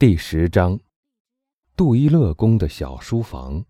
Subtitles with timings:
[0.00, 0.78] 第十章，
[1.74, 3.60] 杜伊勒宫的小书房。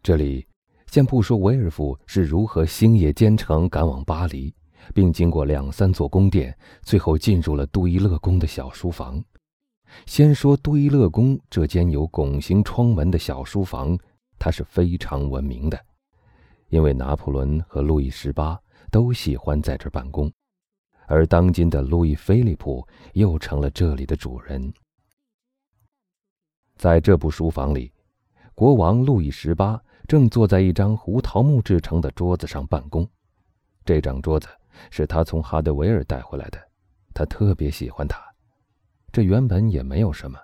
[0.00, 0.46] 这里
[0.86, 4.54] 先不说维尔夫是如何星夜兼程赶往巴黎，
[4.94, 9.20] 并经过两三座宫殿，最后进入了杜伊勒宫的小书房。
[10.06, 13.98] 先说杜伊勒宫这间有拱形窗门的小书房，
[14.38, 15.84] 它是非常闻名的，
[16.68, 18.56] 因为拿破仑和路易十八
[18.92, 20.32] 都喜欢在这办公。
[21.06, 24.72] 而当今的路易菲利普又成了这里的主人。
[26.76, 27.92] 在这部书房里，
[28.54, 33.08] 国王路易十八正坐在一张胡桃木制成的桌子上办公。
[33.84, 34.48] 这张桌子
[34.90, 36.58] 是他从哈德维尔带回来的，
[37.14, 38.20] 他特别喜欢它。
[39.12, 40.38] 这原本也没有什么，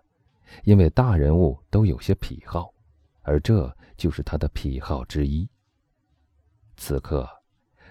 [0.65, 2.73] 因为大人物都有些癖好，
[3.23, 5.47] 而这就是他的癖好之一。
[6.77, 7.29] 此刻。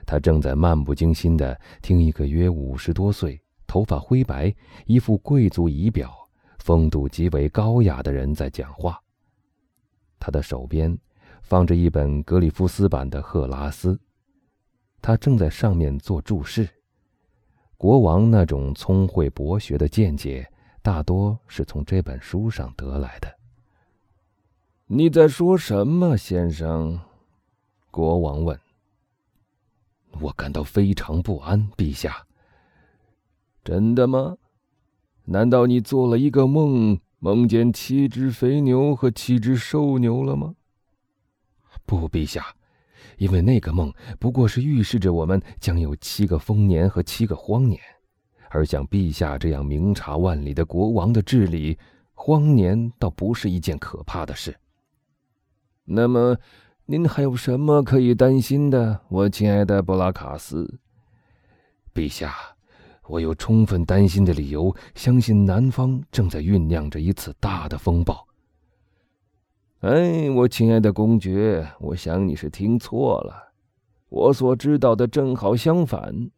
[0.06, 4.54] 他正在漫不经心地听一个约五十多岁、头发灰白、
[4.86, 6.12] 一副贵族仪表、
[6.60, 9.00] 风度极为高雅的人在讲话。
[10.20, 10.98] 他的手边
[11.42, 13.94] 放着一本格里夫斯版的《赫拉斯》，
[15.02, 16.70] 他正在上面做注释。
[17.78, 20.48] 国王那种聪慧博学的见解，
[20.84, 23.28] 大多是从这本书上得来的。
[24.86, 27.00] 你在说什么，先生？
[27.90, 28.60] 国王问。
[30.20, 32.28] 我感到非常不安，陛下。
[33.64, 34.38] 真的吗？
[35.26, 40.56] 难道你做了一个梦，梦见七只肥牛和七只瘦牛了吗？
[41.86, 42.56] 不，陛下，
[43.18, 47.80] 因为那个梦不过是预示着我们将有七个丰年和七个荒年，
[48.50, 51.78] 而像陛下这样明察万里的国王的治理，
[52.14, 54.56] 荒年倒不是一件可怕的事。
[55.86, 56.38] 那么。
[56.86, 60.80] 您还有什么可以担心的，我亲爱的布拉卡斯？
[61.94, 62.36] 陛下，
[63.08, 68.28] 我有充分担心的理由，相信南方正在酝酿着一次大的风暴。
[69.80, 73.54] 哎，我亲爱的公爵，我想你是听错了，
[74.10, 76.30] 我所知道的正好相反。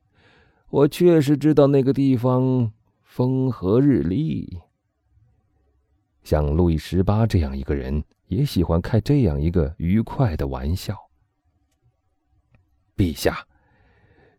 [0.69, 2.71] 我确实知道那个地方
[3.01, 4.59] 风和日丽。
[6.23, 8.03] 像路易十八这样一个人。
[8.27, 10.97] 也喜欢开这样一个愉快的玩笑。
[12.95, 13.47] 陛下，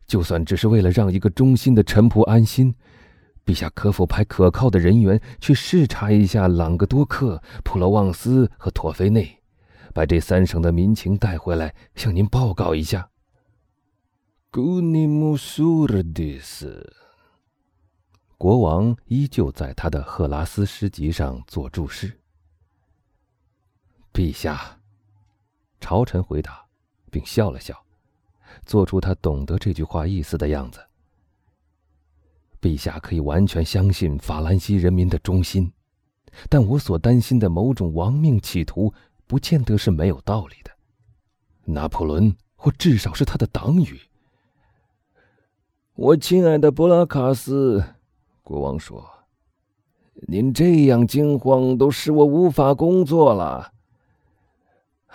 [0.07, 2.75] 就算只是为了让一个忠心的臣仆安心，
[3.45, 9.43] 陛下可否派可靠的人员去视察一下朗格多克、普罗旺斯和托菲内，
[9.93, 13.11] 把这三省的民情带回来，向您报告一下？
[14.51, 16.95] 古尼姆苏尔迪斯，
[18.39, 22.21] 国王依旧在他的赫拉斯诗集上做注释。
[24.15, 24.79] 陛下，
[25.81, 26.65] 朝臣回答，
[27.11, 27.77] 并笑了笑，
[28.65, 30.79] 做出他懂得这句话意思的样子。
[32.61, 35.73] 陛下可以完全相信法兰西人民的忠心，
[36.49, 38.95] 但我所担心的某种亡命企图，
[39.27, 40.71] 不见得是没有道理的。
[41.65, 44.01] 拿破仑，或至少是他的党羽。
[45.95, 47.83] 我亲爱的布拉卡斯，
[48.45, 49.05] 国王说
[50.29, 53.73] ：“您这样惊慌，都使我无法工作了。”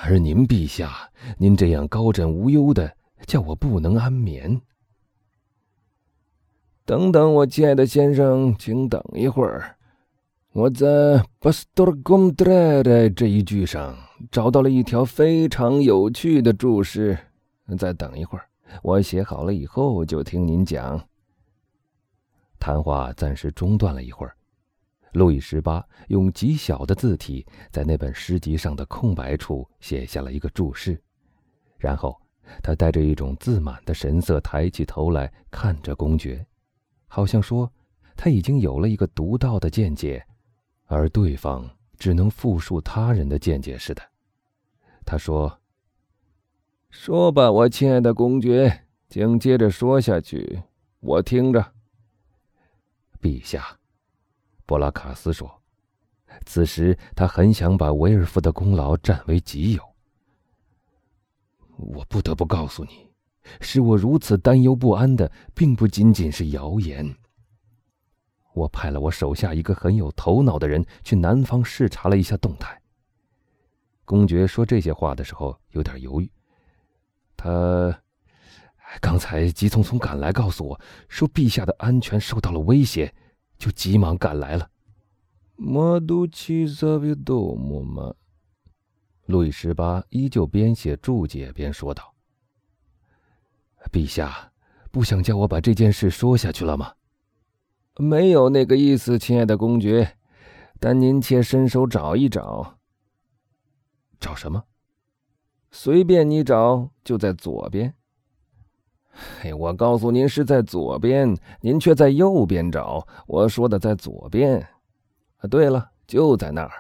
[0.02, 2.96] 而您陛下，您这样高枕无忧的，
[3.28, 4.62] 叫我不能安眠。
[6.86, 9.76] 等等，我亲爱的先生，请等一会儿。
[10.54, 13.94] 我在巴斯多尔贡德的这一句上
[14.32, 17.18] 找到了一条非常有趣的注释。
[17.78, 18.46] 再等一会儿，
[18.82, 21.00] 我写好了以后就听您讲。
[22.58, 24.34] 谈话暂时中断了一会儿。
[25.14, 31.02] 路易十八用极小的字体在那本诗集上的空白处写下了一个注释，
[31.78, 32.20] 然后
[32.62, 36.46] 他带着一种自满的神色抬起头来看着公爵，
[37.08, 37.72] 好像说
[38.16, 40.26] 他已经有了一个独到的见解，
[40.86, 44.02] 而对方只能复述他人的见解似的。
[45.06, 45.60] 他说
[46.92, 50.62] ：“说吧，我亲爱的公爵，请接着说下去，
[51.00, 51.74] 我听着。”
[53.20, 53.79] 陛下。
[54.70, 55.50] 布拉卡斯说
[56.46, 59.82] ：“此时他很想把维尔夫的功劳占为己有。
[61.76, 63.10] 我不得不告诉你，
[63.62, 67.16] 使我如此担忧不安的，并不仅仅是谣言。
[68.54, 72.80] 我派了我手下一个很有头脑的人去南方视察了一下动态。”
[74.06, 76.32] 公爵说这些话的时候有点犹豫。
[77.36, 78.00] 他
[79.02, 83.12] 刚才急匆匆赶来，告诉我说陛下的安全受到了威胁。
[83.60, 84.72] 就急忙赶来了。
[85.56, 88.16] 马杜奇萨维多姆吗？
[89.26, 92.16] 路易十八依旧边写注解边说道
[93.92, 94.52] ：“陛下，
[94.90, 96.94] 不想叫我把这件事说下去了吗？”
[98.00, 100.16] 没有那个意思，亲爱的公爵。
[100.80, 102.80] 但您且伸手找一找。
[104.18, 104.64] 找什么？
[105.72, 107.94] 随便你找，就在左边。
[109.42, 113.06] 嘿，我告诉您是在左边，您却在右边找。
[113.28, 114.60] 我说的在左边。
[115.38, 116.72] 啊，对了，就在那儿。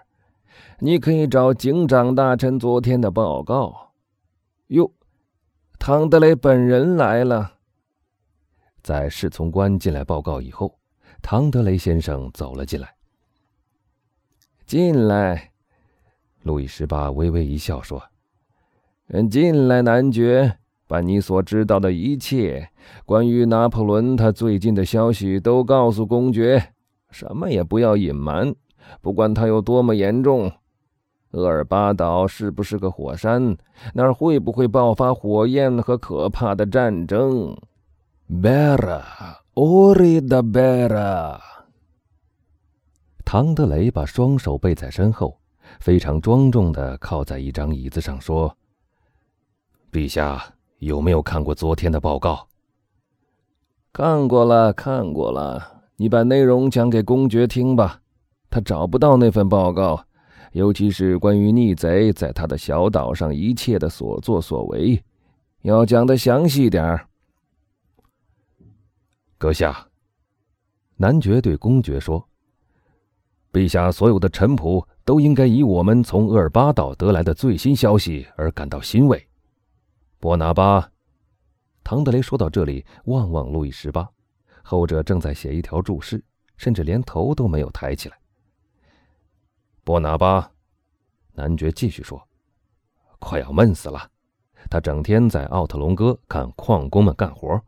[0.79, 3.91] 你可以找警长大臣昨天的报告。
[4.67, 4.91] 哟，
[5.77, 7.53] 唐德雷本人来了。
[8.81, 10.79] 在侍从官进来报告以后，
[11.21, 12.95] 唐德雷先生走了进来。
[14.65, 15.51] 进来，
[16.43, 18.01] 路易十八微微一笑说
[19.09, 20.59] ：“嗯，进来，男爵，
[20.89, 22.67] 把你所知道的一切
[23.05, 26.73] 关于拿破仑他最近的消息都告诉公爵，
[27.11, 28.55] 什么也不要隐瞒，
[28.99, 30.51] 不管他有多么严重。
[31.29, 33.55] 厄尔巴岛是不是个火山？
[33.93, 37.55] 那儿会不会爆发火焰和可怕的战争
[38.27, 41.39] ？Bera，ori da bera。”
[43.23, 45.37] 唐德雷把双手背在身后，
[45.79, 48.57] 非常庄重的靠在一张椅子上，说
[49.93, 50.43] ：“陛下
[50.79, 52.47] 有没有看过昨天的报告
[53.93, 55.83] ？”“看过了，看过了。
[55.97, 58.01] 你把内容讲给公爵听吧。
[58.49, 60.03] 他找不到那份报告，
[60.53, 65.03] 尤其是关于逆贼在他的小岛上一切的所作所为，
[65.61, 67.07] 要讲的详细点儿。”
[69.37, 69.87] 阁下，
[70.97, 72.27] 男爵对公爵说。
[73.51, 79.28] 陛下，所有的臣仆都应该以我们从厄尔巴岛得来的最新消息而感到欣慰。
[80.19, 80.91] 波拿巴，
[81.81, 84.09] 唐德雷说到这里，望望路易十八，
[84.61, 86.21] 后者正在写一条注释，
[86.57, 88.19] 甚至连头都没有抬起来。
[89.85, 90.51] 波拿巴，
[91.31, 92.21] 男爵继续说
[93.17, 94.11] ：“快要闷死了，
[94.69, 97.61] 他整天在奥特隆哥看矿工们干活，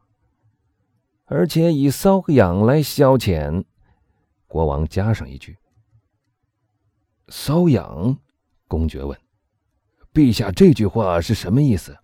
[1.23, 3.63] 而且以瘙痒来消遣。”
[4.45, 5.57] 国王加上一句。
[7.29, 8.17] 瘙痒，
[8.67, 9.17] 公爵问
[10.13, 11.97] ：“陛下，这句话是什么意思？”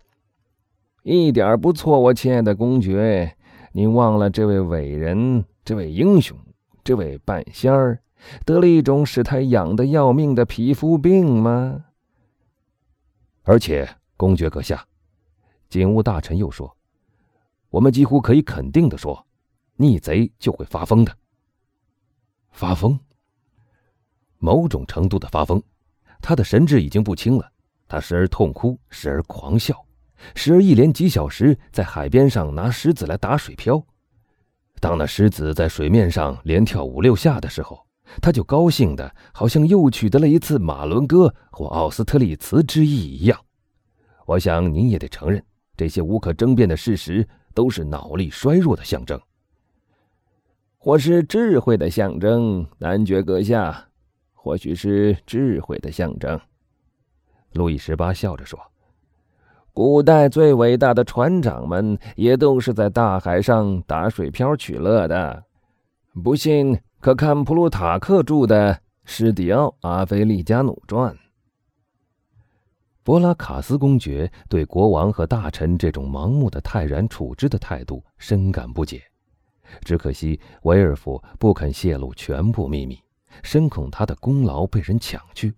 [1.02, 3.36] 一点不错，我亲爱的公爵，
[3.72, 6.36] 您忘了这位伟人、这位英雄、
[6.84, 8.02] 这位半仙儿
[8.44, 11.84] 得了一种使他痒的要命的皮肤病吗？
[13.44, 14.84] 而且，公爵阁下，
[15.70, 16.76] 警务大臣又说
[17.70, 19.26] ：“我们几乎可以肯定的说，
[19.76, 21.16] 逆贼就会发疯的。”
[22.52, 22.98] 发疯。
[24.36, 25.62] 某种程度的发疯，
[26.20, 27.50] 他的神志已经不清了。
[27.86, 29.82] 他时而痛哭，时而狂笑，
[30.34, 33.82] 时而一连几小时在海边上拿石子来打水漂。
[34.80, 37.84] 当那石子在水面上连跳五六下的时候，
[38.22, 43.38] 他就高兴的，好像又取得了一次马伦哥或奥斯特利茨之意一样。
[44.26, 45.42] 我想您也得承认，
[45.76, 49.20] 这些无可争辩的事实都是脑力衰弱的象征，
[50.76, 53.84] 或是智慧的象征，男爵阁下。
[54.40, 56.40] 或许是智慧的象征，
[57.52, 58.58] 路易十八笑着说
[59.78, 65.44] ：“古代最伟大的船长们也都是在大海上打水漂取乐的。
[66.24, 71.14] 不信，可看普鲁塔克著的《施迪奥·阿菲利加努传》。”
[73.04, 79.00] 博拉卡斯公爵对国王和大臣这种盲目的泰然处之的态度深感不解，
[79.82, 82.98] 只可惜维尔福不肯泄露全部秘密。
[83.44, 85.54] 深恐他的功劳被人抢去，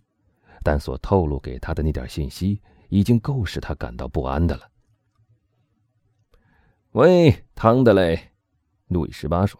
[0.62, 2.60] 但所透露给他的那点信息
[2.90, 4.68] 已经够使他感到不安的了。
[6.92, 8.30] 喂，汤德雷，
[8.88, 9.58] 路易十八说：“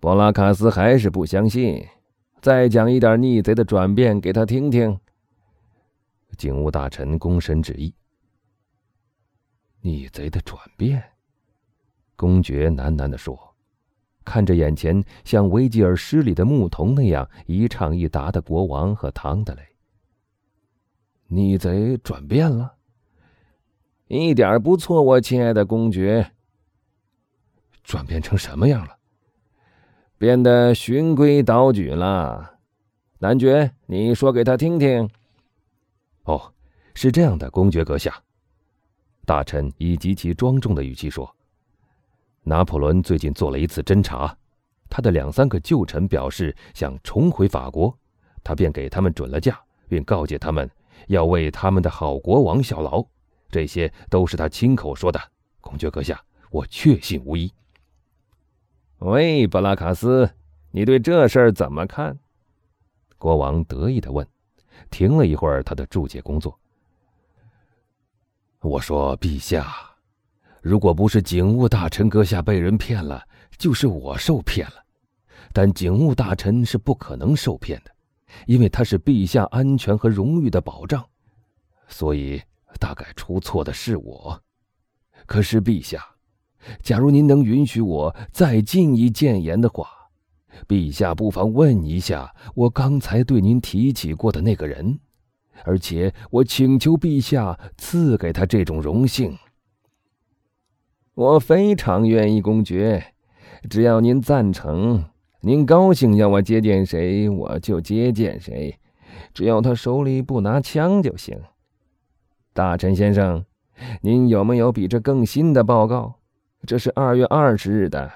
[0.00, 1.86] 博拉卡斯还是不相信，
[2.42, 4.98] 再讲一点逆贼的转变给他听听。”
[6.36, 7.94] 警务大臣躬身致意。
[9.82, 11.00] 逆贼的转变，
[12.16, 13.38] 公爵喃喃地说。
[14.24, 19.73] 看着眼前像维吉尔诗里的牧童那样一唱一答的国王和唐德雷，
[21.34, 22.74] 逆贼转变了，
[24.06, 26.30] 一点不错，我亲爱的公爵。
[27.82, 28.96] 转变成什么样了？
[30.16, 32.58] 变得循规蹈矩了。
[33.18, 35.10] 男爵，你说给他听听。
[36.22, 36.52] 哦，
[36.94, 38.22] 是这样的，公爵阁下。
[39.26, 41.34] 大臣以极其庄重的语气说。
[42.42, 44.36] 拿破仑最近做了一次侦查，
[44.88, 47.94] 他的两三个旧臣表示想重回法国，
[48.42, 50.70] 他便给他们准了假，并告诫他们
[51.08, 53.04] 要为他们的好国王效劳。
[53.50, 55.20] 这些都是他亲口说的，
[55.60, 57.52] 公爵阁下，我确信无疑。
[58.98, 60.30] 喂，布拉卡斯，
[60.70, 62.18] 你对这事儿怎么看？
[63.18, 64.26] 国王得意的问。
[64.90, 66.58] 停了一会儿他的注解工作，
[68.60, 69.72] 我说：“陛下。”
[70.60, 73.22] 如果不是警务大臣阁下被人骗了，
[73.56, 74.84] 就是我受骗了。
[75.52, 77.93] 但警务大臣是不可能受骗的，
[78.46, 81.04] 因为他是陛下安全和荣誉的保障，
[81.88, 82.42] 所以
[82.78, 84.42] 大概出错的是我。
[85.26, 86.04] 可是陛下，
[86.82, 89.88] 假如您能允许我再进一谏言的话，
[90.68, 95.00] 陛下不妨问一下我刚才对您提起过的那个人，
[95.64, 99.38] 而且我请求陛下赐给他这种荣幸。
[101.14, 103.14] 我非常愿意，公爵，
[103.70, 105.04] 只要您赞成。
[105.46, 108.78] 您高兴要我接见谁，我就接见谁，
[109.34, 111.38] 只要他手里不拿枪就行。
[112.54, 113.44] 大臣先生，
[114.00, 116.14] 您有没有比这更新的报告？
[116.66, 118.10] 这是二月二十日的，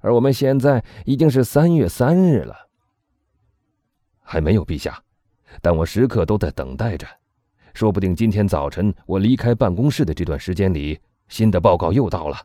[0.00, 2.54] 而我们现在已经是三月三日了。
[4.20, 5.02] 还没有，陛下，
[5.62, 7.06] 但我时刻都在等待着，
[7.72, 12.36] 说不定今天早晨我离开办公室的这段时间里，新的报告又到了。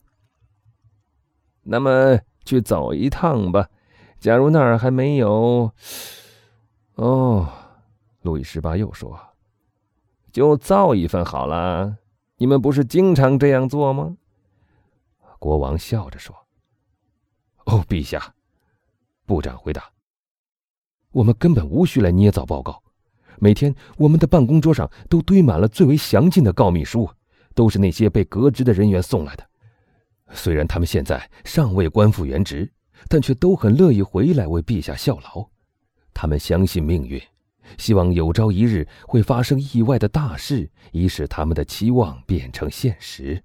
[1.61, 3.67] 那么去走一趟吧。
[4.19, 5.71] 假如那儿还没有，
[6.95, 7.49] 哦，
[8.21, 9.17] 路易十八又说
[10.33, 11.95] ：“就造一份好了。
[12.35, 14.17] 你们不是经常这样做吗？”
[15.39, 16.35] 国王笑着说
[17.65, 18.35] ：“哦，陛下。”
[19.25, 19.89] 部长回答
[21.13, 22.83] ：“我们根本无需来捏造报告。
[23.37, 27.09] 每天我们的办公桌上都堆满了最为详尽的告密书，
[27.55, 29.49] 都是那些被革职的人员送来的。
[30.31, 32.69] 虽然他们现在尚未官复原职。”
[33.07, 35.47] 但却都很乐意回来为陛下效劳，
[36.13, 37.21] 他们相信命运，
[37.77, 43.43] 希望有朝一日会发生意外的大事，以使他们的期望变成现实。